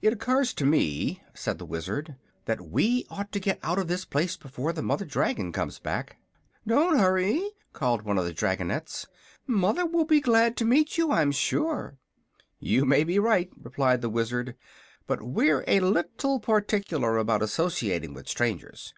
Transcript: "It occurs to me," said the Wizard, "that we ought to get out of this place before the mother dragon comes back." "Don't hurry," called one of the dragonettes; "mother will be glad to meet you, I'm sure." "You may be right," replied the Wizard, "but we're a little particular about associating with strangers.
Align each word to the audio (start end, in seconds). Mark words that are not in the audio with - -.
"It 0.00 0.12
occurs 0.12 0.54
to 0.54 0.64
me," 0.64 1.20
said 1.34 1.58
the 1.58 1.66
Wizard, 1.66 2.14
"that 2.44 2.60
we 2.70 3.04
ought 3.10 3.32
to 3.32 3.40
get 3.40 3.58
out 3.64 3.80
of 3.80 3.88
this 3.88 4.04
place 4.04 4.36
before 4.36 4.72
the 4.72 4.80
mother 4.80 5.04
dragon 5.04 5.50
comes 5.50 5.80
back." 5.80 6.18
"Don't 6.64 7.00
hurry," 7.00 7.50
called 7.72 8.02
one 8.02 8.16
of 8.16 8.26
the 8.26 8.32
dragonettes; 8.32 9.08
"mother 9.44 9.86
will 9.86 10.04
be 10.04 10.20
glad 10.20 10.56
to 10.58 10.64
meet 10.64 10.96
you, 10.96 11.10
I'm 11.10 11.32
sure." 11.32 11.98
"You 12.60 12.84
may 12.84 13.02
be 13.02 13.18
right," 13.18 13.50
replied 13.60 14.02
the 14.02 14.08
Wizard, 14.08 14.54
"but 15.08 15.20
we're 15.20 15.64
a 15.66 15.80
little 15.80 16.38
particular 16.38 17.16
about 17.18 17.42
associating 17.42 18.14
with 18.14 18.28
strangers. 18.28 18.94